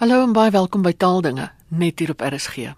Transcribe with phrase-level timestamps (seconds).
[0.00, 2.70] Hallo en baie welkom by Taaldinge net hier op RSG.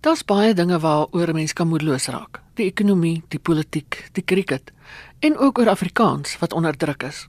[0.00, 2.40] Daar's baie dinge waaroor 'n mens kan moedeloos raak.
[2.54, 4.72] Die ekonomie, die politiek, die krieket
[5.20, 7.28] en ook oor Afrikaans wat onderdruk is.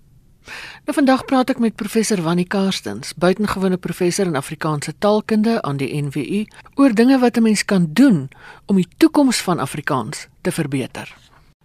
[0.86, 6.02] Nou vandag praat ek met professor Wannie Karstens, buitengewone professor in Afrikaanse taalkunde aan die
[6.02, 8.30] NWU, oor dinge wat 'n mens kan doen
[8.66, 11.16] om die toekoms van Afrikaans te verbeter.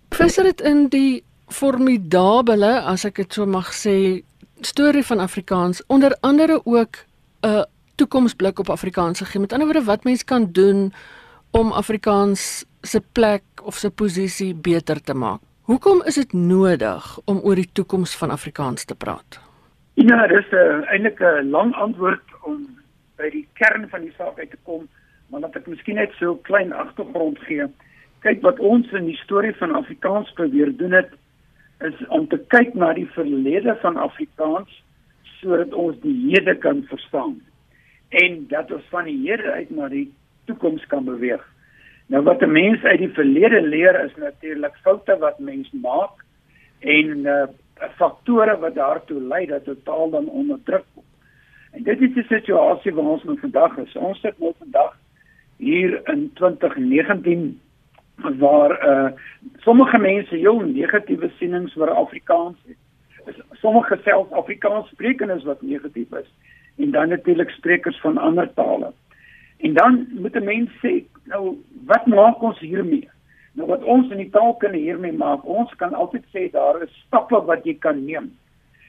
[0.09, 4.25] Professor het in die formidabele, as ek dit so mag sê,
[4.61, 6.95] storie van Afrikaans onder andere ook
[7.41, 7.65] 'n
[7.95, 9.41] toekomsblik op Afrikaans gegee.
[9.41, 10.93] Met ander woorde wat mens kan doen
[11.51, 15.41] om Afrikaans se plek of se posisie beter te maak.
[15.61, 19.41] Hoekom is dit nodig om oor die toekoms van Afrikaans te praat?
[19.95, 22.67] Ja, dis 'n uh, eintlik 'n lang antwoord om
[23.17, 24.89] by die kern van die saak uit te kom,
[25.29, 27.67] maar laat ek miskien net so 'n klein agtergrond gee.
[28.21, 31.11] Kyk wat ons in die storie van Afrikaans probeer doen het
[31.85, 34.83] is om te kyk na die verlede van Afrikaans
[35.41, 37.41] sodat ons die hede kan verstaan
[38.09, 40.07] en dat ons van die hede uit na die
[40.49, 41.43] toekoms kan beweeg.
[42.07, 46.25] Nou wat 'n mens uit die verlede leer is natuurlik foute wat mens maak
[46.81, 47.47] en uh
[47.97, 51.07] faktore wat daartoe lei dat 'n taal dan onderdruk word.
[51.73, 53.97] En dit is die situasie waar ons nou vandag is.
[53.97, 54.97] Ons sit nou vandag
[55.57, 57.61] hier in 2019
[58.17, 59.11] waar uh
[59.57, 63.37] sommige mense heel negatiewe sienings oor Afrikaans het.
[63.53, 66.31] Sommige self Afrikaans sprekendes wat negatief is
[66.77, 68.93] en dan natuurlik sprekers van ander tale.
[69.59, 71.57] En dan moet 'n mens sê, nou
[71.87, 73.09] wat maak ons hiermee?
[73.53, 77.45] Nou wat ons in die taalkunde hiermee maak, ons kan altyd sê daar is stappe
[77.45, 78.33] wat jy kan neem.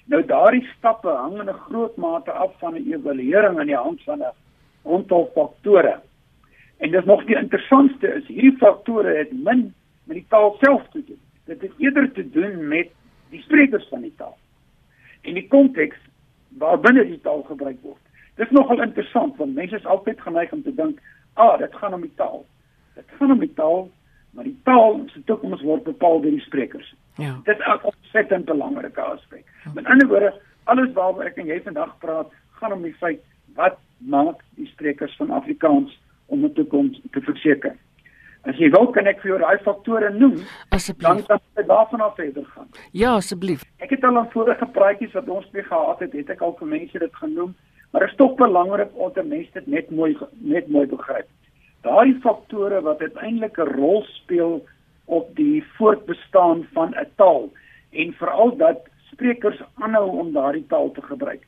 [0.05, 4.03] Nou daardie stappe hang in 'n groot mate af van 'n evaluering aan die hand
[4.03, 4.33] van 'n
[4.83, 5.99] aantal faktore.
[6.77, 9.73] En dis nog die interessantste is hierdie faktore het min
[10.05, 11.19] met die taal self te doen.
[11.45, 12.91] Dit het eerder te doen met
[13.29, 14.37] die sprekers van die taal.
[15.21, 15.97] En die konteks
[16.59, 18.01] waarbinne die taal gebruik word.
[18.35, 20.99] Dis nogal interessant want mense is altyd geneig om te dink,
[21.33, 22.45] "Ah, dit gaan om die taal."
[22.95, 23.89] Dit gaan om die taal,
[24.31, 26.95] maar die taal se toekoms word bepaal deur die sprekers.
[27.15, 27.39] Ja.
[27.43, 29.45] Dit is 'n ontsettend belangrike aspek.
[29.73, 30.33] Met ander woorde,
[30.63, 33.21] alles waaroor ek en jy vandag praat, gaan om die feit
[33.55, 37.75] wat maak die sprekers van Afrikaans om 'n toekoms te verseker.
[38.45, 40.35] As jy wil kan ek vir jou daai faktore noem.
[40.69, 41.07] Asseblief.
[41.07, 42.67] Dan kan jy daarvan af verder gaan.
[42.91, 43.63] Ja, asseblief.
[43.81, 46.67] Ek het al aan vorige praatjies wat ons mee gehad het, het ek al vir
[46.67, 47.55] mense dit genoem,
[47.91, 51.27] maar dit is tog belangrik om mense dit net mooi net mooi begryp.
[51.81, 54.65] Daai faktore wat uiteindelik 'n rol speel
[55.05, 57.49] op die voortbestaan van 'n taal
[57.91, 61.41] en veral dat sprekers aanhou om daardie taal te gebruik.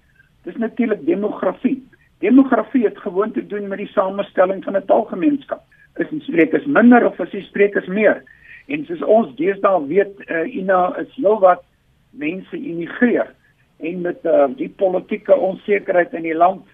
[0.44, 1.88] Dis natuurlik demografie.
[2.20, 5.62] Demografie het gewoon te doen met die samestelling van 'n taalgemeenskap.
[5.96, 8.24] Is die sprekers minder of is die sprekers meer?
[8.66, 11.64] En soos ons deesdae weet, uh, Ina is heelwat
[12.10, 13.34] mense immigreer
[13.78, 16.66] en met uh, die politieke onsekerheid in die land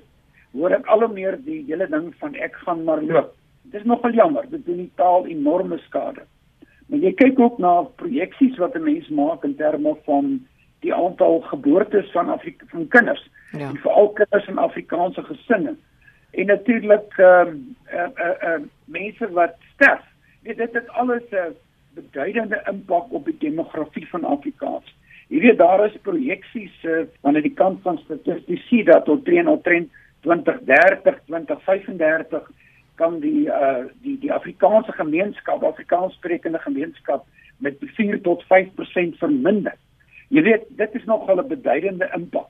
[0.53, 3.33] hoor ek al hoe meer die hele ding van ek gaan maar loop.
[3.63, 6.25] Dit is nogal jammer, dit doen die taal enorme skade.
[6.87, 10.39] Maar jy kyk ook na projeksies wat 'n mens maak in terme van
[10.83, 13.69] die aantal geboortes van Afrika van kinders ja.
[13.69, 15.75] en veral kinders in Afrikaanse gesinne
[16.31, 20.01] en natuurlik ehm um, uh, uh, uh, mense wat sterf.
[20.41, 21.45] Weet dit het alles 'n uh,
[21.93, 24.95] beduidende impak op die demografie van Afrikaans.
[25.27, 32.51] Jy weet daar is projeksies uh, aan die kant van statistici dat tot 2030 2035
[32.95, 37.25] kan die uh die die Afrikaanse gemeenskap, Afrikaans sprekende gemeenskap
[37.57, 39.75] met 4 tot 5% verminder.
[40.29, 42.49] Jy weet, dit is nogal 'n beduidende impak.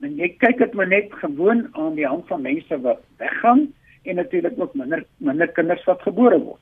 [0.00, 4.14] En jy kyk dit maar net gewoon aan die hand van mense wat weggaan en
[4.14, 6.60] natuurlik ook minder minder kinders wat gebore word.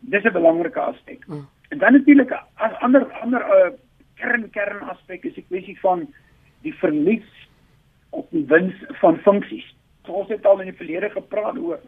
[0.00, 1.24] Dis 'n belangrike aspek.
[1.24, 1.48] Hmm.
[1.68, 3.72] En dan natuurlik 'n ander ander uh,
[4.14, 6.06] kern kern aspek is die kwessie van
[6.62, 7.48] die verlies
[8.10, 9.74] op die wins van funksies.
[10.04, 11.80] So ons het al in die verlede gepraat oor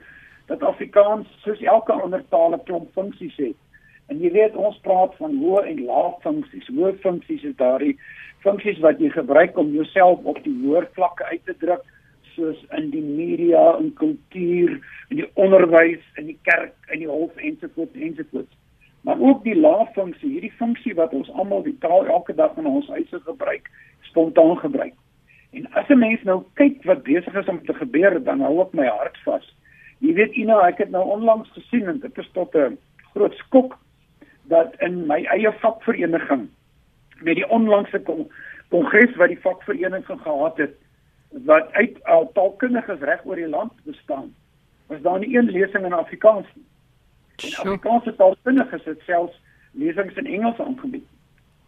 [0.47, 3.57] dat Afrikaans soos elke ander taal 'n klomp funksies het.
[4.09, 6.69] En jy weet ons praat van hoë en lae funksies.
[6.73, 7.97] Hoë funksies is daardie
[8.45, 11.85] funksies wat jy gebruik om jouself op die hoër vlakke uit te druk
[12.35, 14.77] soos in die media en kultuur
[15.11, 18.55] en die onderwys en die kerk en die hof ensovoorts ensovoorts.
[19.06, 22.67] Maar ook die lae funksie, hierdie funksie wat ons almal die taal elke dag in
[22.71, 23.69] ons huise gebruik,
[24.09, 24.94] spontaan gebruik.
[25.56, 28.73] En as 'n mens nou kyk wat besig is om te gebeur, dan hou ek
[28.73, 29.55] my hart vas.
[30.00, 32.79] Jy weet Ina, ek het nou onlangs gesien en dit is tot 'n
[33.15, 33.79] groot skok
[34.49, 36.49] dat in my eie vakvereniging
[37.21, 38.00] met die onlangse
[38.69, 40.77] kongres wat die vakvereniging gehad het
[41.45, 44.35] wat uit al taalkundiges reg oor die land bestaan
[44.89, 46.65] was daar nie een lesing in Afrikaans nie.
[47.37, 49.41] En Afrikaanse taalkundiges het selfs
[49.71, 51.05] lesings in Engels aangebied.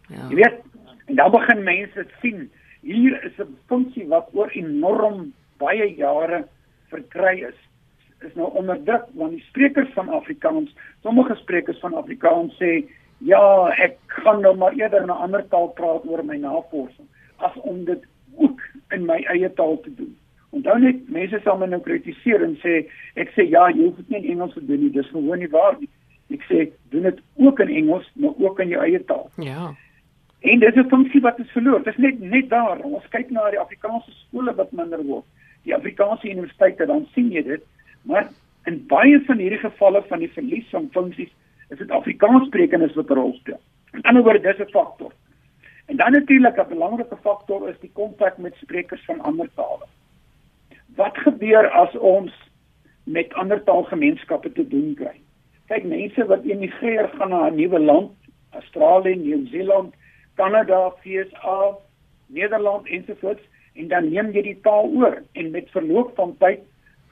[0.07, 0.27] Ja.
[0.29, 0.57] Jy weet,
[1.05, 2.51] en dan begin mense sien
[2.81, 6.47] hier is 'n funksie wat oor enorm baie jare
[6.89, 7.59] verkry is
[8.27, 12.83] is nou onderdruk want die sprekers van Afrikaans, sommige sprekers van Afrikaans sê
[13.17, 13.41] ja,
[13.77, 17.07] ek gaan nou maar eerder 'n ander taal praat oor my navorsing
[17.37, 18.03] as om dit
[18.35, 20.17] ook in my eie taal te doen.
[20.49, 22.85] Onthou net mense sal my nou kritiseer en sê
[23.15, 25.49] ek sê ja, jy hoef dit nie in Engels te doen nie, dis gewoon nie
[25.49, 25.89] waar nie.
[26.31, 29.29] Ek sê doen dit ook in Engels, maar ook in jou eie taal.
[29.37, 29.71] Ja.
[30.41, 31.83] En dit is 'n funksie wat is verloor.
[31.83, 32.79] Dit is net net daar.
[32.79, 35.25] Ons kyk na die Afrikaanse skole wat minder word.
[35.63, 37.63] Die Afrikaanse universiteite, dan sien jy dit.
[38.01, 38.29] Maar
[38.63, 41.31] in baie van hierdie gevalle van die verlies van funksies
[41.69, 43.59] is dit Afrikaanssprekendes wat 'n rol speel.
[43.93, 45.11] In ander woorde, dis 'n faktor.
[45.85, 49.85] En dan natuurlik 'n belangrike faktor is die kontak met sprekers van ander tale.
[50.95, 52.31] Wat gebeur as ons
[53.03, 55.19] met ander taalgemeenskappe te doen kry?
[55.67, 58.11] Kyk, mense wat emigreer gaan na 'n nuwe land,
[58.49, 59.93] Australië, Nieu-Seeland,
[60.35, 61.75] Kanada, VSA,
[62.25, 63.41] Nederland ensovoorts
[63.73, 66.59] en dan neem jy die taal oor en met verloop van tyd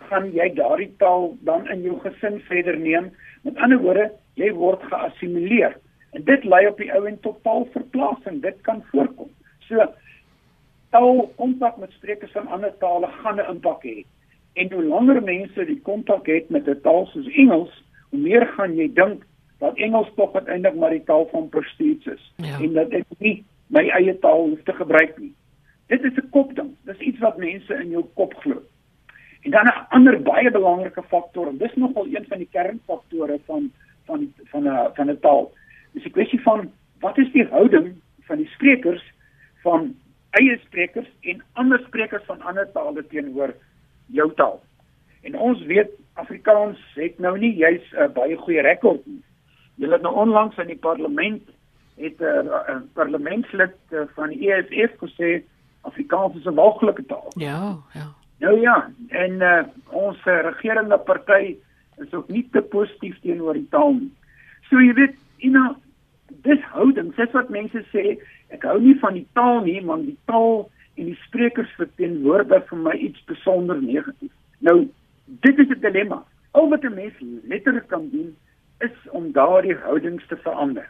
[0.10, 3.12] gaan jy daardie taal dan in jou gesin verder neem.
[3.44, 4.10] Met ander woorde,
[4.40, 5.78] jy word geassimileer.
[6.18, 8.42] En dit lei op die ou en tot taalverplasing.
[8.42, 9.30] Dit kan voorkom.
[9.68, 9.86] So
[10.90, 14.06] taal kontak met sprekers van ander tale gaan 'n impak hê.
[14.54, 18.76] En hoe langer mense die kontak het met 'n taal soos Engels, hoe meer gaan
[18.76, 19.24] jy dink
[19.60, 22.60] dat Engels tog uiteindelik maar die taal van prestige is Ja.
[22.60, 25.34] en dat ek nie my eie taal hoef te gebruik nie.
[25.88, 26.76] Dit is 'n kopding.
[26.86, 28.62] Dis iets wat mense in jou kop glo.
[29.42, 33.72] En dan 'n ander baie belangrike faktor, en dis nogal een van die kernfaktore van
[34.06, 35.52] van van 'n van 'n taal.
[35.92, 39.14] Dis 'n kwessie van wat is die houding van die sprekers
[39.62, 39.96] van
[40.30, 43.56] eie sprekers en ander sprekers van ander tale teenoor
[44.06, 44.62] jou taal.
[45.22, 49.24] En ons weet Afrikaans het nou nie juis 'n uh, baie goeie rekord nie.
[49.76, 51.42] Julle het nou onlangs in die parlement
[51.96, 55.44] het 'n uh, uh, parlementslid uh, van die EFF gesê
[55.82, 57.32] Afrikaans is 'n walglike taal.
[57.36, 58.19] Ja, ja.
[58.40, 61.58] Nou ja, en uh, ons uh, regerende party
[61.98, 64.12] is ook nie te positief teenoor die taal nie.
[64.70, 65.76] So jy weet, you know,
[66.46, 68.16] dis houdings, dis wat mense sê,
[68.56, 70.70] ek hou nie van die taal nie, want die taal
[71.00, 74.32] en die sprekers verteenwoordig vir my iets besonder negatief.
[74.64, 74.88] Nou,
[75.46, 76.24] dit is 'n dilemma.
[76.52, 77.14] Al wat 'n mens
[77.44, 78.36] letterlik kan doen
[78.80, 80.90] is om daardie houdings te verander.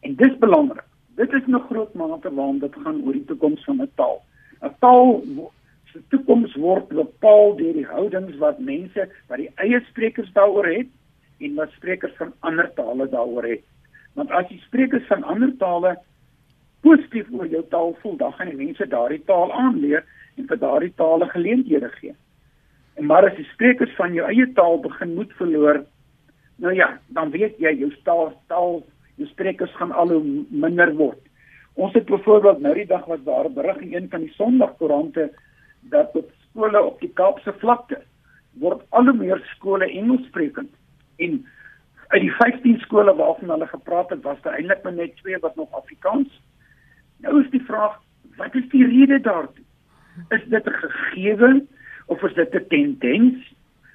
[0.00, 0.84] En dis belangrik.
[1.16, 4.22] Dit is 'n groot mate waarom dit gaan oor die toekoms van 'n taal.
[4.62, 5.22] 'n Taal
[5.92, 10.90] se toekoms word bepaal deur die houdings wat mense wat die eie sprekers daaroor het
[11.40, 13.64] en wat sprekers van ander tale daaroor het.
[14.18, 15.96] Want as die sprekers van ander tale
[16.82, 20.04] positief oor jou taal voel, dan gaan die mense daardie taal aanleer
[20.36, 22.14] en vir daardie tale geleenthede gee.
[22.98, 25.84] En maar as die sprekers van jou eie taal begin moed verloor,
[26.58, 28.80] nou ja, dan weet jy jou taal taal
[29.18, 31.20] jou sprekers gaan al hoe minder word.
[31.78, 35.30] Ons het byvoorbeeld nou die dag was daar 'n berig in een van die Sondagkoerante
[35.90, 38.02] dat op skole op die Kaapse vlakte
[38.58, 40.70] word al hoe meer skole Engelssprekend
[41.16, 41.46] en
[42.08, 45.56] uit die 15 skole waarvan hulle gepraat het, was daar eintlik maar net 2 wat
[45.56, 46.40] nog Afrikaans.
[47.16, 47.98] Nou is die vraag,
[48.36, 49.64] wat is die rede daartoe?
[50.28, 51.64] Is dit 'n gegewe
[52.06, 53.54] of is dit 'n tendens?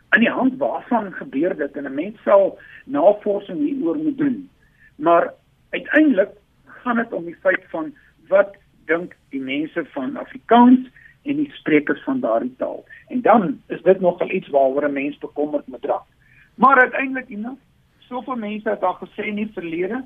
[0.09, 4.49] Aan die hand waarvan gebeur dit en 'n mens sal navorsing hieroor moet doen.
[4.95, 5.33] Maar
[5.69, 6.29] uiteindelik
[6.65, 7.95] gaan dit om die feit van
[8.27, 8.55] wat
[8.85, 10.89] dink die mense van Afrikaans
[11.23, 12.83] en die sprekers van daardie taal.
[13.07, 16.07] En dan is dit nogal iets waaroor 'n mens bekommerd moet raak.
[16.55, 17.55] Maar uiteindelik, Ina,
[17.99, 20.03] soveel mense het al gesê in die verlede,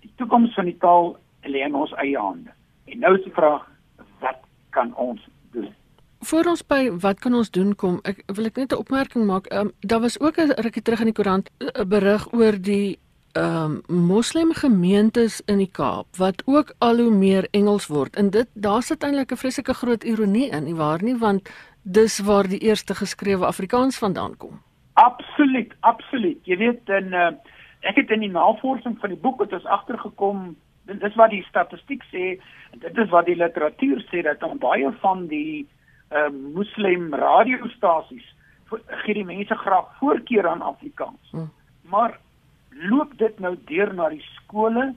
[0.00, 2.50] die toekoms van die taal lê in ons eie hande.
[2.84, 3.68] En nou is die vraag,
[4.20, 5.68] wat kan ons doen?
[6.24, 9.46] Voor ons by wat kan ons doen kom, ek wil ek net 'n opmerking maak.
[9.46, 12.98] Ehm um, daar was ook 'n rukkie terug in die koerant 'n berig oor die
[13.34, 18.16] ehm um, moslemgemeentes in die Kaap wat ook al hoe meer Engels word.
[18.16, 21.16] En dit daar sit eintlik 'n vreeslike groot ironie in, nie waar nie?
[21.18, 21.50] Want
[21.82, 24.60] dis waar die eerste geskrewe Afrikaans vandaan kom.
[24.92, 26.38] Absoluut, absoluut.
[26.42, 27.30] Jy weet dan uh,
[27.80, 31.44] ek het in die navorsing van die boek het ons agtergekom dit is wat die
[31.48, 32.36] statistiek sê
[32.72, 35.66] en dit is wat die literatuur sê dat dan baie van die
[36.12, 38.26] uh, moslim radiostasies
[39.04, 41.30] gee die mense graag voorkeur aan Afrikaans.
[41.30, 41.50] Hmm.
[41.90, 42.18] Maar
[42.74, 44.94] loop dit nou deur na die skole?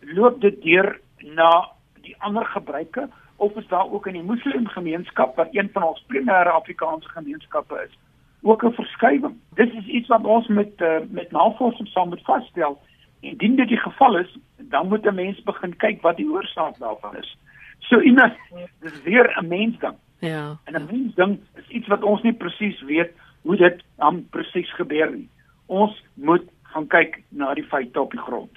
[0.00, 1.68] Loop dit deur na
[2.02, 6.04] die ander gebruike of is daar ook in die moslim gemeenskap wat een van ons
[6.06, 7.98] primêre Afrikaanse gemeenskappe is?
[8.44, 9.34] ook 'n verskywing.
[9.54, 12.80] Dis is iets wat ons met uh, met navorsing saam moet vasstel.
[13.20, 17.16] Indien dit die geval is, dan moet 'n mens begin kyk wat die oorsaak daarvan
[17.16, 17.38] is.
[17.78, 18.36] So Ina,
[18.80, 19.94] dis weer 'n mensding.
[20.18, 20.58] Ja.
[20.64, 23.12] En 'n mensding is iets wat ons nie presies weet
[23.42, 25.28] hoe dit dan presies gebeur nie.
[25.66, 26.44] Ons moet
[26.74, 28.50] gaan kyk na die feite op die grond.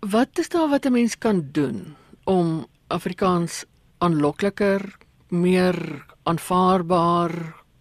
[0.00, 3.64] Wat is daar wat 'n mens kan doen om Afrikaans
[3.98, 4.80] aanlokliker,
[5.28, 7.32] meer aanvaarbaar,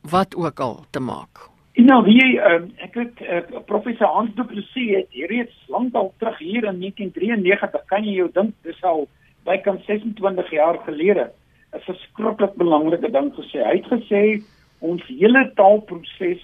[0.01, 1.49] wat ook al te maak.
[1.73, 6.65] Nou wie um, ek het uh, professor Hans Du Plessis het reeds lankal terug hier
[6.65, 9.05] in 1993 kan jy jou dink dis al
[9.45, 11.29] bykans 26 jaar gelede
[11.75, 13.61] 'n verskriklik belangrike ding gesê.
[13.61, 14.23] Hy het gesê
[14.79, 16.41] ons hele taalproses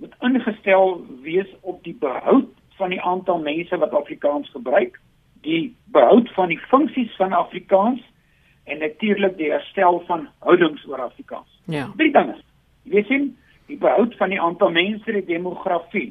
[0.00, 2.48] moet ingestel wees op die behoud
[2.80, 4.98] van die aantal mense wat Afrikaans gebruik,
[5.44, 8.00] die behoud van die funksies van Afrikaans
[8.64, 11.60] en natuurlik die herstel van houdings oor Afrikaans.
[11.64, 11.88] Ja.
[11.96, 12.36] Drie dinge.
[12.82, 13.26] Jy weet sien,
[13.68, 16.10] die behoud van die aantal mense, die demografie,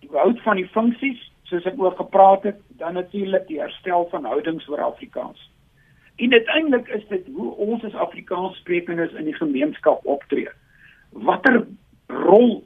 [0.00, 4.28] die behoud van die funksies, soos ek oor gepraat het, dan natuurlik die herstel van
[4.28, 5.40] houdings oor Afrikaans.
[6.16, 10.48] En uiteindelik is dit hoe ons as Afrikaanssprekendes in die gemeenskap optree.
[11.12, 11.64] Watter
[12.06, 12.60] rol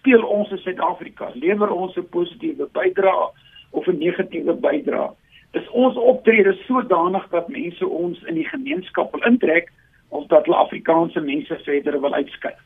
[0.00, 1.30] speel ons in Suid-Afrika?
[1.34, 3.30] Lewer ons 'n positiewe bydrae
[3.70, 5.10] of 'n negatiewe bydrae?
[5.52, 9.72] Is ons optrede sodanig dat mense ons in die gemeenskap wil intrek
[10.08, 12.58] of dat hulle Afrikaanse mense verder wil uitskuif?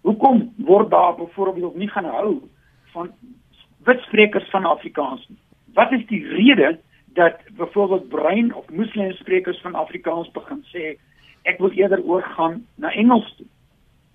[0.00, 2.40] Hoekom word daar byvoorbeeld nie gaan hou
[2.92, 3.10] van
[3.84, 5.38] witsprekers van Afrikaans nie?
[5.74, 10.96] Wat is die rede dat byvoorbeeld bruin of moslimsprekers van Afrikaans begin sê
[11.42, 13.46] ek wil eerder oorgaan na Engels toe?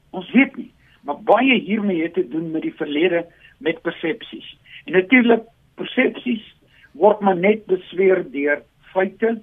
[0.10, 0.72] Ons weet nie,
[1.10, 3.26] maar baie hiermee het te doen met die verlede
[3.58, 4.58] met persepsies.
[4.86, 6.44] En natuurlik persepsies
[6.92, 8.62] word maar net besweer deur
[8.94, 9.40] feite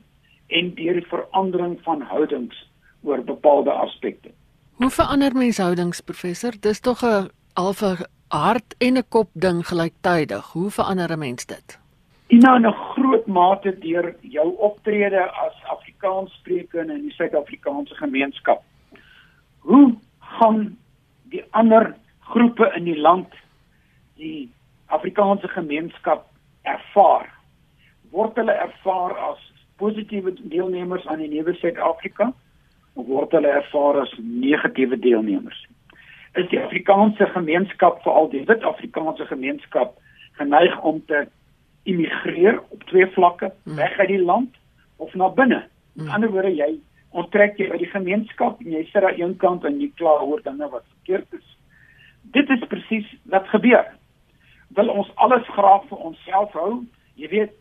[0.47, 2.61] en deur die verandering van houdings
[3.03, 4.31] oor bepaalde aspekte.
[4.79, 6.55] Hoe verander mens houdings, professor?
[6.61, 7.97] Dis tog 'n alfa
[8.29, 10.53] hart en 'n kop ding gelyktydig.
[10.53, 11.79] Hoe verander 'n mens dit?
[12.29, 18.63] Ina in 'n groot mate deur jou optrede as Afrikaansspreker in die Suid-Afrikaanse gemeenskap.
[19.59, 20.77] Hoe gaan
[21.31, 21.95] die ander
[22.33, 23.33] groepe in die land
[24.17, 24.51] die
[24.87, 26.27] Afrikaanse gemeenskap
[26.63, 27.29] ervaar?
[28.11, 29.43] Word hulle ervaar as
[29.77, 32.33] positiewe deelnemers aan die nuwe Suid-Afrika?
[33.05, 35.59] word hulle ervaar as negatiewe deelnemers.
[36.37, 39.97] Is die Afrikaanse gemeenskap, veral die Wit-Afrikaanse gemeenskap,
[40.41, 41.27] geneig om te
[41.89, 43.77] immigreer op twee vlakke, hmm.
[43.77, 44.57] weg uit die land
[44.97, 45.63] of na binne?
[45.93, 46.15] Met hmm.
[46.15, 46.75] ander woorde, jy
[47.11, 50.69] onttrek jy uit die gemeenskap en jy sit daar eenkant en jy kla oor dinge
[50.69, 51.57] wat verkeerd is.
[52.23, 53.87] Dit is presies wat gebeur.
[54.69, 56.85] Wil ons alles graag vir onsself hou?
[57.15, 57.53] Jy weet,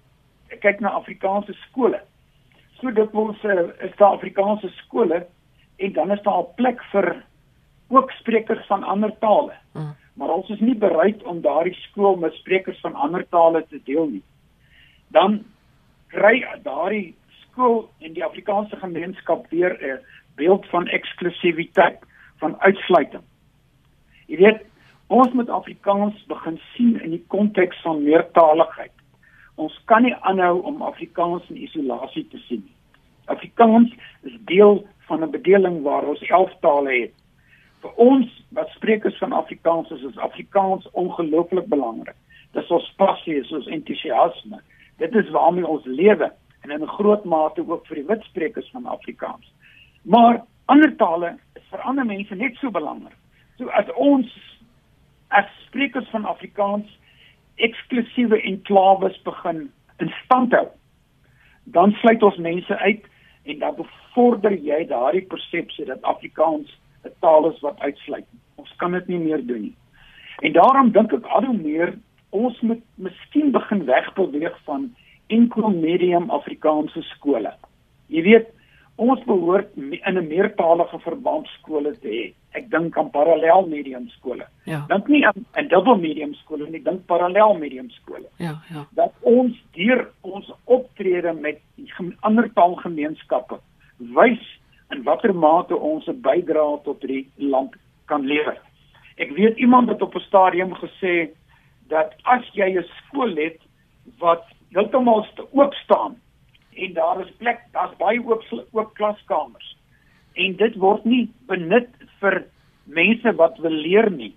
[0.62, 2.02] kyk na Afrikaanse skole
[2.86, 5.26] so dit ons uh, is daar Afrikaanse skole
[5.76, 7.24] en dan is daar 'n plek vir
[7.88, 9.54] ook sprekers van ander tale.
[9.74, 9.96] Mm.
[10.14, 14.08] Maar ons is nie bereid om daardie skool met sprekers van ander tale te deel
[14.08, 14.24] nie.
[15.08, 15.44] Dan
[16.08, 17.16] kry daardie
[17.56, 20.00] skool en die Afrikaanse gemeenskap weer 'n
[20.36, 22.00] beeld van eksklusiwiteit,
[22.38, 23.24] van uitsluiting.
[24.28, 24.62] Jy weet,
[25.08, 28.92] ons moet Afrikaans begin sien in die konteks van meertaligheid.
[29.56, 32.76] Ons kan nie aanhou om Afrikaans in isolasie te sien nie.
[33.26, 37.14] Afrikaans is deel van 'n bedeling waar ons 11 tale het.
[37.82, 42.16] Vir ons wat sprekers van Afrikaans is, is Afrikaans ongelooflik belangrik.
[42.52, 44.62] Dis ons passie, is ons entoesiasme.
[44.98, 46.32] Dit is waarmee ons lewe
[46.66, 49.54] en in 'n groot mate ook vir die wit sprekers van Afrikaans.
[50.02, 53.18] Maar ander tale is vir ander mense net so belangrik.
[53.58, 54.30] So as ons
[55.28, 57.00] as sprekers van Afrikaans
[57.56, 60.68] eksklusiewe enklaves begin in stand hou,
[61.64, 63.06] dan sluit ons mense uit
[63.44, 68.26] en dan bevorder jy daardie persepsie dat Afrikaans 'n taal is wat uitsluit.
[68.56, 69.76] Ons kan dit nie meer doen nie.
[70.40, 71.98] En daarom dink ek al hoe meer
[72.30, 74.96] ons moet miskien begin wegbeweeg van
[75.28, 77.54] enkel medium Afrikaanse skole.
[78.08, 78.52] Jy weet,
[78.96, 82.34] ons behoort in 'n meertalige verband skole te hê.
[82.54, 84.48] Ek dink aan parallel medium skole.
[84.64, 84.86] Ja.
[84.88, 88.28] Dink nie aan 'n double medium skole nie, dink parallel medium skole.
[88.38, 88.88] Ja, ja.
[88.92, 91.60] Dat ons deur ons optrede met
[92.20, 93.60] ander taalgemeenskappe
[93.98, 94.60] wys
[94.92, 98.58] in watter mate ons 'n bydrae tot die land kan lewer.
[99.18, 101.30] Ek weet iemand het op 'n stadium gesê
[101.88, 103.60] dat as jy 'n skool het
[104.20, 104.44] wat
[104.76, 106.18] heeltemal oop staan
[106.76, 109.76] en daar is plek, daar's baie oop oop klaskamers.
[110.36, 111.88] En dit word nie benut
[112.20, 112.44] vir
[112.84, 114.34] mense wat wil leer nie.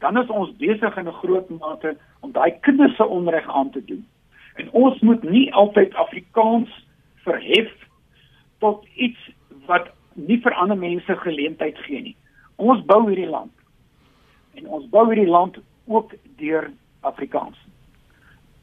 [0.00, 3.84] Dan is ons besig in 'n groot mate om daai kinders se onreg aan te
[3.84, 4.06] doen.
[4.54, 6.70] En ons moet nie altyd Afrikaans
[7.24, 7.70] verhef
[8.58, 9.30] tot iets
[9.66, 12.16] wat nie vir ander mense geleentheid gee nie.
[12.56, 13.52] Ons bou hierdie land.
[14.54, 16.70] En ons bou hierdie land ook deur
[17.00, 17.58] Afrikaans.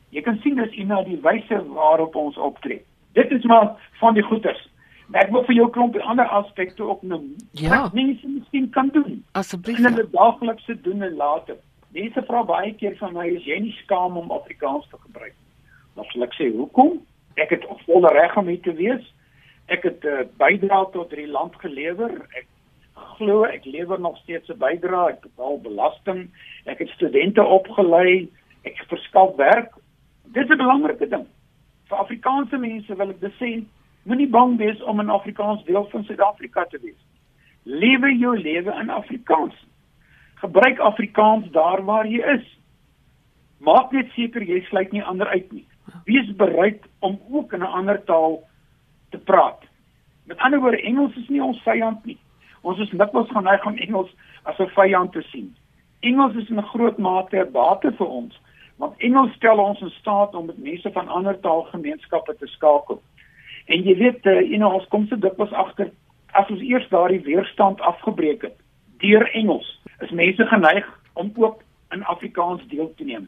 [0.09, 2.81] Jy kan sien dis in die wyse waarop ons optree.
[3.13, 4.69] Dit is maar van die goeders.
[5.07, 7.35] Maar ek wil vir jou klomp ander aspekte ook noem.
[7.51, 7.81] Ja.
[7.81, 9.23] Wat mense miskien kan doen.
[9.31, 9.77] Asseblief.
[9.77, 11.57] In hulle daaglikse doen en late.
[11.95, 15.35] Mense vra baie keer van my, is jy nie skaam om Afrikaans te gebruik?
[15.95, 16.99] Dan sal ek sê, hoekom?
[17.39, 19.05] Ek het volle reg om hier te wees.
[19.71, 22.11] Ek het 'n uh, bydrae tot hierdie land gelewer.
[22.35, 22.47] Ek
[23.17, 26.29] glo ek lewer nog steeds 'n bydrae, ek betaal belasting,
[26.65, 28.29] ek het studente opgelei,
[28.63, 29.71] ek verskaf werk.
[30.37, 31.25] Dit is 'n belangrike ding.
[31.89, 33.65] Vir Afrikaanse mense wil ek sê,
[34.03, 37.01] moenie bang wees om 'n Afrikaans deel van Suid-Afrika te wees.
[37.63, 39.55] Lewe jou lewe in Afrikaans.
[40.35, 42.59] Gebruik Afrikaans daar waar jy is.
[43.57, 45.67] Maak net seker jy sluit nie ander uit nie.
[46.05, 48.43] Wees bereid om ook in 'n ander taal
[49.09, 49.61] te praat.
[50.25, 52.17] Met ander woorde, Engels is nie ons vyand nie.
[52.61, 55.55] Ons is nikwels geneig om Engels as 'n vyand te sien.
[55.99, 58.39] Engels is in 'n groot mate 'n bate vir ons,
[58.77, 63.01] want Engels stel ons in staat om met mense van ander taalgemeenskappe te skakel.
[63.65, 65.91] En jy weet, uh, you know, ons kom se dikwels agter
[66.37, 68.55] as ons eers daardie weerstand afgebreek het
[69.01, 69.67] deur Engels,
[70.01, 71.61] is mense geneig om ook
[71.93, 73.27] in Afrikaans deel te neem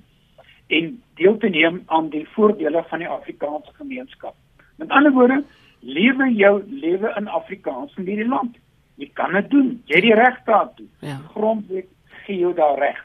[0.70, 4.36] en deel te neem aan die voordele van die Afrikaanse gemeenskap.
[4.78, 5.44] Met ander woorde,
[5.80, 8.58] lewe jou lewe in Afrikaans in hierdie land.
[8.96, 9.70] Jy kan dit doen.
[9.86, 10.86] Jy het die reg daartoe.
[11.02, 11.18] Ja.
[11.34, 11.88] Grondwet
[12.26, 13.00] gee jou daar reg.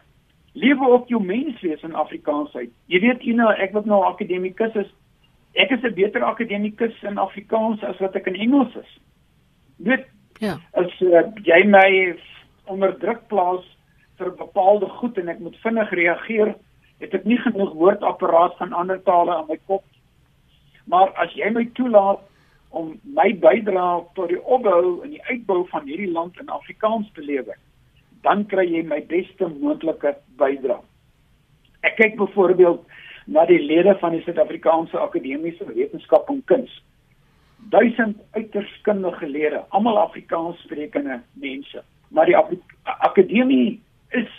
[0.54, 2.70] Lewe ook jou menswees in Afrikaans uit.
[2.86, 4.90] Jy weet jy nou ek wat nou akademikus is,
[5.58, 8.98] ek is 'n beter akademikus in Afrikaans as wat ek in Engels is.
[9.76, 10.06] Weet
[10.38, 10.58] ja.
[10.72, 12.18] As uh, jy my
[12.66, 13.64] onder druk plaas
[14.18, 16.54] vir bepaalde goed en ek moet vinnig reageer,
[17.02, 19.84] het ek nie genoeg woordapparaat van ander tale in my kop.
[20.86, 22.22] Maar as jy my toelaat
[22.74, 27.22] om my bydrae tot die opbou en die uitbou van hierdie land in Afrikaans te
[27.22, 27.58] lewer,
[28.24, 30.80] dan kry jy my beste moontlike bydrae.
[31.84, 32.82] Ek kyk byvoorbeeld
[33.26, 36.72] na die lede van die Suid-Afrikaanse Akademiese Wetenskap en Kuns.
[37.72, 41.84] Duisend uiters kundige lede, almal Afrikaans sprekende mense.
[42.12, 42.36] Maar die
[42.84, 43.80] akademie
[44.16, 44.32] is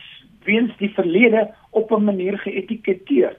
[0.45, 3.37] weens die verlede op 'n manier geetiketeer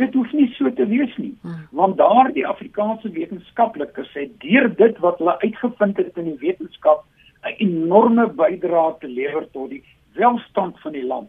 [0.00, 1.66] dit hoef nie so te wees nie hmm.
[1.80, 7.04] want daardie Afrikaanse wetenskaplikes het deur dit wat hulle uitgevind het in die wetenskap
[7.42, 11.28] 'n enorme bydrae te lewer tot die welstand van die land.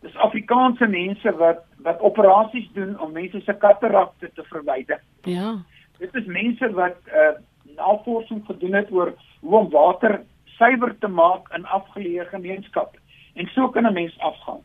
[0.00, 5.00] Dis Afrikaanse mense wat wat operasies doen om mense se katarakte te verwyder.
[5.22, 5.56] Ja.
[5.98, 7.34] Dit is mense wat uh,
[7.76, 12.98] navorsing gedoen het oor hoe om water suiwer te maak in afgeleë gemeenskappe.
[13.34, 14.60] En so kan 'n mens afgaan.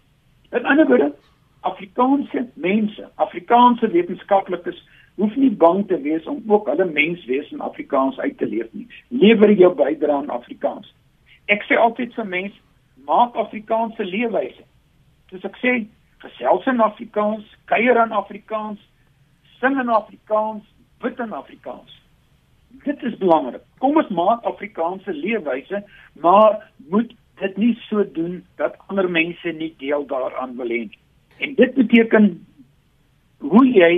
[0.52, 1.14] In ander woorde,
[1.60, 8.18] Afrikaanse mense, Afrikaanse wetenskaplikes hoef nie bang te wees om ook hulle menswees in Afrikaans
[8.20, 8.88] uit te leef nie.
[9.08, 10.90] Lewer jou bydrae aan Afrikaans.
[11.52, 12.60] Ek sê altyd vir mense,
[13.06, 14.64] maak Afrikaanse leefwyse.
[15.30, 15.74] Soos ek sê,
[16.24, 18.80] gesels in Afrikaans, kuier in Afrikaans,
[19.60, 20.64] sing in Afrikaans,
[21.04, 22.00] bid in Afrikaans.
[22.84, 23.62] Dit is belangrik.
[23.84, 25.84] Kom ons maak Afrikaanse leefwyse,
[26.24, 26.58] maar
[26.90, 31.00] moet dit nie so doen dat ander mense nie deel daaraan wil hê nie.
[31.44, 32.34] En dit beteken
[33.44, 33.94] hoe jy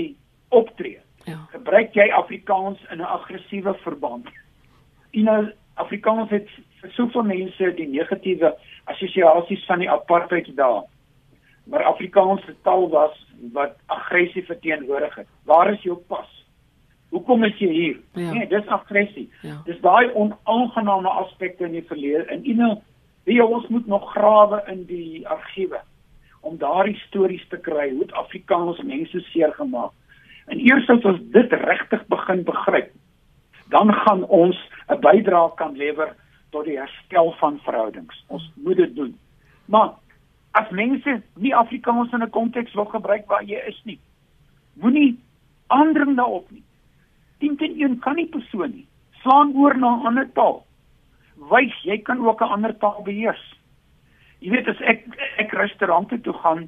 [0.49, 0.99] optree.
[1.25, 1.47] Ja.
[1.51, 4.29] Gebruik jy Afrikaans in 'n aggressiewe verband?
[5.11, 6.49] You know, Afrikaans het
[6.81, 10.83] vir soveel mense die negatiewe assosiasies van die apartheid daar.
[11.65, 15.27] Maar Afrikaans se taal was wat aggressie verteenwoordig het.
[15.43, 16.45] Waar is jou pas?
[17.09, 17.99] Hoekom is jy hier?
[18.13, 18.33] Ja.
[18.33, 19.29] Nee, dis aggressie.
[19.41, 19.61] Ja.
[19.65, 22.23] Dis daai onaangename aspekte in die verlede.
[22.23, 22.77] En know,
[23.23, 25.81] wie ons moet nog grawe in die argiewe
[26.41, 29.91] om daardie stories te kry hoe Afrikaans mense seer gemaak.
[30.45, 32.91] En eers as ons dit regtig begin begryp,
[33.73, 34.58] dan gaan ons
[34.89, 36.15] 'n bydrae kan lewer
[36.51, 38.23] tot die herstel van verhoudings.
[38.27, 39.17] Ons moet dit doen.
[39.65, 39.93] Maar
[40.51, 43.99] as mense nie Afrikaans in 'n konteks wil gebruik waar jy is nie,
[44.73, 45.19] moenie
[45.67, 46.63] aandring daarop nie.
[47.39, 48.88] Dink dit een kan nie persoon nie.
[49.21, 50.65] Slaan oor na 'n ander taal.
[51.36, 53.55] Wys jy kan ook 'n ander taal beheers
[54.45, 55.05] jy weet as ek
[55.41, 56.67] ek restaurante toe gaan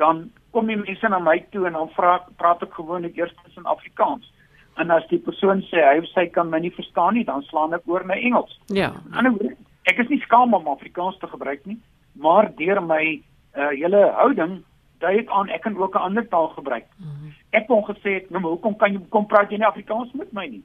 [0.00, 3.66] dan kom die mense na my toe en dan vra praat ek gewoonlik eers in
[3.66, 4.32] Afrikaans.
[4.76, 7.74] En as die persoon sê hy of sy kan my nie verstaan nie dan slaan
[7.74, 8.58] ek oor na Engels.
[8.66, 8.92] Ja.
[9.12, 11.80] Anderswoorde ek is nie skaam om Afrikaans te gebruik nie
[12.12, 13.22] maar deur my
[13.56, 14.60] uh, hele houding
[15.00, 16.86] dui ek aan ek kan ook 'n ander taal gebruik.
[16.96, 17.32] -hmm.
[17.50, 20.46] ek hom gesê ek nou hoekom kan jy kom praat jy nie Afrikaans met my
[20.46, 20.62] nie?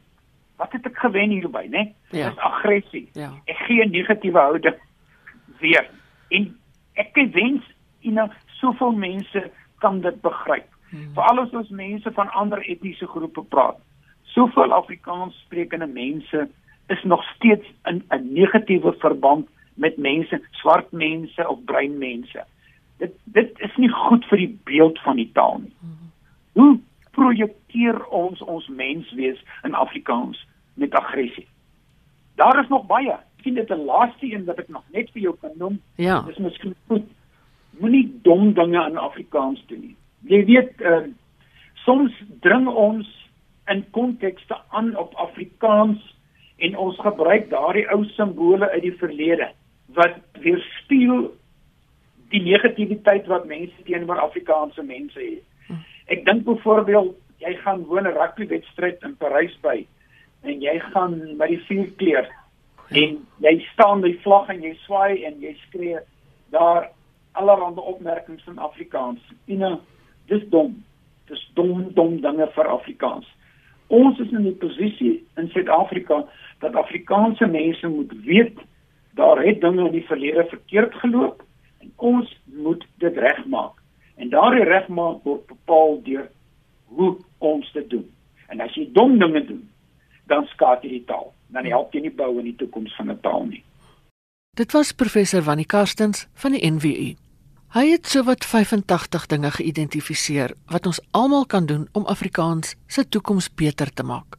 [0.58, 2.30] Wat het ek gewen hierby nê ja.
[2.30, 3.10] dis aggressie.
[3.14, 3.32] Ja.
[3.46, 4.76] ek gee 'n negatiewe houding
[5.60, 5.90] weer.
[6.30, 6.60] En
[6.94, 7.64] ek wens
[8.02, 10.68] en nou soveel mense kan dit begryp.
[10.90, 11.14] Hmm.
[11.14, 13.78] Veral as ons mense van ander etniese groepe praat.
[14.36, 16.48] Soveel Afrikaans sprekende mense
[16.88, 22.46] is nog steeds in 'n negatiewe verband met mense, swart mense of bruin mense.
[22.98, 25.74] Dit dit is nie goed vir die beeld van die taal nie.
[25.80, 26.12] Hmm.
[26.52, 26.80] Hoe
[27.12, 31.48] projekteer ons ons menswees in Afrikaans met aggressie?
[32.36, 35.36] Daar is nog baie miskien dit 'n laaste een wat ek nog net vir jou
[35.40, 35.82] kan noem.
[35.96, 36.22] Ja.
[36.22, 37.04] Dis miskien goed.
[37.80, 39.96] Moenie dom dinge in Afrikaans doen nie.
[40.30, 41.06] Jy weet, uh,
[41.86, 43.08] soms dring ons
[43.72, 46.02] in kontekste aan op Afrikaans
[46.58, 49.50] en ons gebruik daardie ou simbole uit die verlede
[49.98, 51.28] wat weerspieël
[52.34, 55.44] die negativiteit wat mense teenoor Afrikaanse mense het.
[56.12, 59.86] Ek dink byvoorbeeld jy gaan woon 'n rugbywedstryd in Parys by
[60.44, 62.28] en jy gaan by die vuurkleur
[62.90, 66.00] en jy staan by die vlag en jy swaai en jy skree
[66.52, 66.90] daar
[67.36, 69.22] allerlei opmerkings in Afrikaans.
[69.46, 69.80] Ina,
[70.32, 70.84] dis dom.
[71.30, 73.28] Dis dom dom dinge vir Afrikaans.
[73.88, 76.26] Ons is in 'n posisie in Suid-Afrika
[76.60, 78.58] dat Afrikaanse mense moet weet
[79.14, 81.44] daar het dinge in die verlede verkeerd geloop
[81.80, 83.74] en ons moet dit regmaak.
[84.16, 86.30] En daardie regmaak word bepaal deur
[86.86, 88.10] hoe ons dit doen.
[88.48, 89.70] En as jy dom dinge doen,
[90.28, 91.34] dan skaad jy die taal.
[91.48, 93.64] Dan help jy nie bou in die toekoms van 'n taal nie.
[94.56, 97.25] Dit was professor Wannie Karstens van die NWU.
[97.76, 103.50] Hy het sowat 85 dinge geïdentifiseer wat ons almal kan doen om Afrikaans se toekoms
[103.52, 104.38] beter te maak.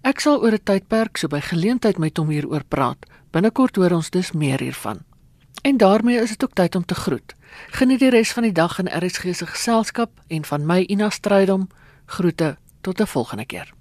[0.00, 3.04] Ek sal oor 'n tydperk so by geleentheid met hom hieroor praat.
[3.30, 5.04] Binnekort hoor ons dus meer hiervan.
[5.62, 7.34] En daarmee is dit ook tyd om te groet.
[7.70, 11.68] Geniet die res van die dag in RSG se geselskap en van my Ina Strydom
[12.06, 13.72] groete tot 'n volgende keer.